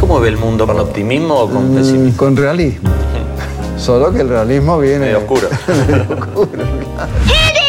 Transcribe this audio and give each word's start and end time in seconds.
cómo 0.00 0.20
ve 0.20 0.28
el 0.28 0.36
mundo? 0.36 0.66
¿Con 0.66 0.78
optimismo 0.80 1.34
o 1.34 1.48
con 1.50 1.72
Mm, 1.72 1.76
pesimismo? 1.76 2.16
con 2.16 2.36
realismo. 2.36 2.90
Solo 3.78 4.12
que 4.12 4.20
el 4.20 4.28
realismo 4.28 4.78
viene... 4.78 5.00
Medio 5.06 5.18
oscuro. 5.18 5.48
He 7.26 7.52
decidido 7.52 7.63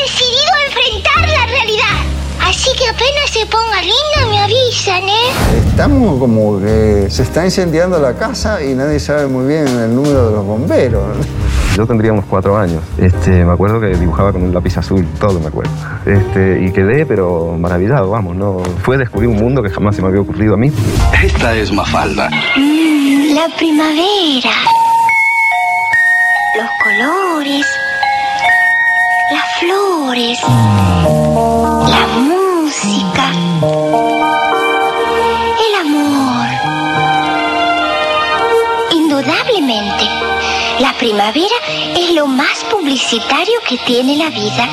Estamos 5.75 6.17
como 6.19 6.57
que 6.61 7.07
se 7.09 7.23
está 7.23 7.43
incendiando 7.43 7.99
la 7.99 8.13
casa 8.13 8.63
y 8.63 8.73
nadie 8.73 8.97
sabe 8.97 9.27
muy 9.27 9.45
bien 9.45 9.67
el 9.67 9.93
número 9.93 10.29
de 10.29 10.31
los 10.37 10.45
bomberos. 10.45 11.03
Yo 11.75 11.85
tendría 11.85 12.13
unos 12.13 12.23
cuatro 12.29 12.57
años. 12.57 12.81
Este, 12.97 13.43
me 13.43 13.51
acuerdo 13.51 13.81
que 13.81 13.87
dibujaba 13.87 14.31
con 14.31 14.43
un 14.43 14.53
lápiz 14.53 14.77
azul, 14.77 15.05
todo 15.19 15.37
me 15.41 15.47
acuerdo. 15.47 15.73
Este, 16.05 16.63
y 16.63 16.71
quedé, 16.71 17.05
pero 17.05 17.57
maravillado, 17.59 18.09
vamos, 18.09 18.37
no. 18.37 18.59
Fue 18.83 18.97
descubrir 18.97 19.27
un 19.27 19.35
mundo 19.35 19.61
que 19.61 19.69
jamás 19.69 19.97
se 19.97 20.01
me 20.01 20.07
había 20.07 20.21
ocurrido 20.21 20.53
a 20.53 20.57
mí. 20.57 20.71
Esta 21.21 21.53
es 21.53 21.73
Mafalda. 21.73 22.29
Mm, 22.55 23.35
la 23.35 23.49
primavera. 23.57 24.55
Los 26.55 26.69
colores. 26.85 27.65
Las 29.29 29.59
flores. 29.59 30.39
La 31.89 32.07
música. 32.21 33.94
La 39.57 40.93
primavera 40.99 41.55
es 41.97 42.13
lo 42.13 42.27
más 42.27 42.65
publicitario 42.69 43.53
que 43.69 43.77
tiene 43.85 44.17
la 44.17 44.29
vida. 44.29 44.67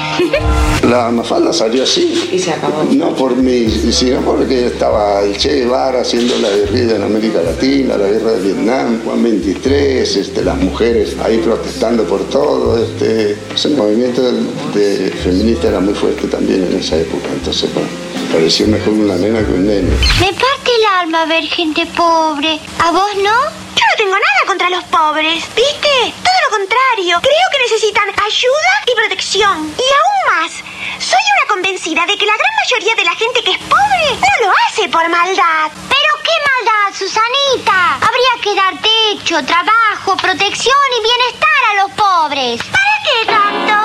La 0.91 1.09
Mafalda 1.13 1.53
salió 1.53 1.85
así. 1.85 2.31
Y 2.33 2.39
se 2.41 2.51
acabó. 2.51 2.83
No 2.91 3.15
por 3.15 3.37
mí, 3.37 3.71
sino 3.93 4.21
porque 4.23 4.67
estaba 4.67 5.21
el 5.21 5.37
Che 5.37 5.61
Guevara 5.61 6.01
haciendo 6.01 6.37
la 6.39 6.49
guerrilla 6.49 6.97
en 6.97 7.05
América 7.05 7.41
Latina, 7.43 7.97
la 7.97 8.09
guerra 8.09 8.33
de 8.33 8.41
Vietnam, 8.41 9.01
Juan 9.05 9.23
23, 9.23 10.17
este, 10.17 10.43
las 10.43 10.57
mujeres 10.57 11.17
ahí 11.23 11.39
protestando 11.39 12.03
por 12.03 12.29
todo. 12.29 12.77
Este, 12.83 13.37
ese 13.55 13.69
movimiento 13.69 14.21
de, 14.21 14.43
de 14.75 15.11
feminista 15.13 15.69
era 15.69 15.79
muy 15.79 15.95
fuerte 15.95 16.27
también 16.27 16.65
en 16.65 16.81
esa 16.81 16.97
época. 16.97 17.29
Entonces, 17.33 17.73
bueno, 17.73 17.89
pareció 18.33 18.67
mejor 18.67 18.95
una 18.95 19.15
nena 19.15 19.47
que 19.47 19.53
un 19.53 19.65
nene. 19.65 19.91
Me 20.19 20.33
parte 20.33 20.71
el 20.77 21.01
alma 21.01 21.25
ver 21.27 21.45
gente 21.45 21.87
pobre. 21.97 22.59
¿A 22.81 22.91
vos 22.91 23.15
no? 23.23 23.63
Yo 23.75 23.85
no 23.89 23.97
tengo 23.97 24.13
nada 24.13 24.47
contra 24.47 24.62
los 24.73 24.85
pobres, 24.85 25.45
¿viste? 25.55 25.95
Todo 26.25 26.39
lo 26.49 26.51
contrario. 26.57 27.21
Creo 27.21 27.47
que 27.53 27.59
necesitan 27.69 28.09
ayuda 28.09 28.73
y 28.89 28.95
protección. 28.97 29.69
Y 29.69 29.87
aún 30.01 30.19
más, 30.33 30.51
soy 30.97 31.21
una 31.21 31.47
convencida 31.53 32.07
de 32.07 32.17
que 32.17 32.25
la 32.25 32.33
gran 32.33 32.55
mayoría 32.65 32.95
de 32.97 33.05
la 33.05 33.13
gente 33.13 33.45
que 33.45 33.53
es 33.53 33.59
pobre 33.69 34.07
no 34.17 34.33
lo 34.47 34.53
hace 34.65 34.89
por 34.89 35.07
maldad. 35.11 35.69
Pero 35.93 36.11
qué 36.25 36.37
maldad, 36.49 36.89
Susanita. 36.97 38.01
Habría 38.01 38.35
que 38.41 38.55
dar 38.57 38.73
techo, 38.81 39.45
trabajo, 39.45 40.17
protección 40.17 40.89
y 40.97 41.01
bienestar 41.05 41.61
a 41.69 41.75
los 41.83 41.91
pobres. 41.93 42.57
¿Para 42.73 42.97
qué 43.05 43.19
tanto? 43.29 43.77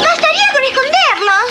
Bastaría 0.00 0.48
con 0.48 0.64
esconderlos. 0.64 1.46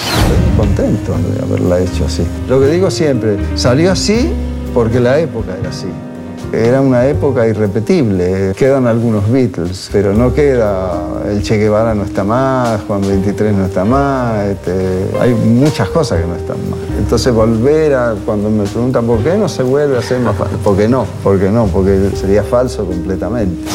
Contento 0.57 1.13
de 1.21 1.37
haberla 1.45 1.85
hecho 1.85 2.05
así. 2.05 2.25
Lo 2.47 2.59
que 2.59 2.65
digo 2.65 2.89
siempre, 2.89 3.37
salió 3.55 3.91
así 3.91 4.33
porque 4.73 4.99
la 4.99 5.19
época 5.19 5.53
era 5.53 5.69
así. 5.69 6.08
Era 6.51 6.81
una 6.81 7.05
época 7.05 7.47
irrepetible. 7.47 8.53
Quedan 8.57 8.87
algunos 8.87 9.29
Beatles, 9.31 9.89
pero 9.91 10.13
no 10.13 10.33
queda. 10.33 10.99
El 11.29 11.43
Che 11.43 11.57
Guevara 11.57 11.93
no 11.93 12.03
está 12.03 12.23
más, 12.23 12.81
Juan 12.87 13.01
23 13.01 13.53
no 13.53 13.65
está 13.65 13.85
más. 13.85 14.45
este, 14.45 15.11
hay 15.19 15.33
muchas 15.33 15.89
cosas 15.89 16.21
que 16.21 16.27
no 16.27 16.35
están 16.35 16.57
más. 16.69 16.79
Entonces, 16.97 17.33
volver 17.33 17.93
a. 17.93 18.15
Cuando 18.25 18.49
me 18.49 18.63
preguntan 18.63 19.05
por 19.05 19.19
qué 19.19 19.37
no 19.37 19.47
se 19.47 19.63
vuelve 19.63 19.95
a 19.95 19.99
hacer 19.99 20.19
más 20.19 20.35
fácil. 20.35 20.57
Porque 20.63 20.87
no, 20.87 21.05
porque 21.23 21.49
no, 21.49 21.67
porque 21.67 22.11
sería 22.15 22.43
falso 22.43 22.85
completamente. 22.85 23.69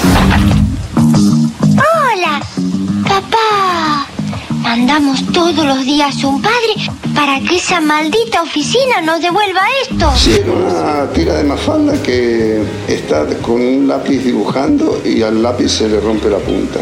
Mandamos 4.94 5.27
todos 5.32 5.66
los 5.66 5.84
días 5.84 6.22
un 6.22 6.41
padre 6.41 6.88
para 7.16 7.41
que 7.41 7.56
esa 7.56 7.81
maldita 7.81 8.43
oficina 8.43 9.00
nos 9.05 9.21
devuelva 9.21 9.62
esto. 9.82 10.09
Sí, 10.15 10.41
una 10.47 11.12
tira 11.12 11.34
de 11.34 11.43
Mafalda 11.43 12.00
que 12.00 12.62
está 12.87 13.27
con 13.43 13.60
un 13.60 13.88
lápiz 13.88 14.19
dibujando 14.21 15.00
y 15.05 15.21
al 15.22 15.43
lápiz 15.43 15.71
se 15.71 15.88
le 15.88 15.99
rompe 15.99 16.31
la 16.31 16.38
punta. 16.38 16.78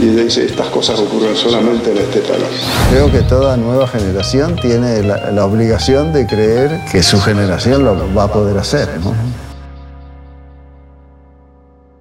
Y 0.00 0.06
dice, 0.06 0.44
estas 0.44 0.68
cosas 0.68 1.00
ocurren 1.00 1.34
solamente 1.34 1.90
en 1.90 1.98
este 1.98 2.20
país. 2.20 2.44
Creo 2.88 3.10
que 3.10 3.22
toda 3.22 3.56
nueva 3.56 3.88
generación 3.88 4.54
tiene 4.54 5.02
la, 5.02 5.32
la 5.32 5.44
obligación 5.44 6.12
de 6.12 6.28
creer 6.28 6.80
que 6.92 7.02
su 7.02 7.20
generación 7.20 7.82
lo 7.82 8.14
va 8.14 8.24
a 8.24 8.32
poder 8.32 8.58
hacer. 8.58 8.88
¿no? 9.02 9.12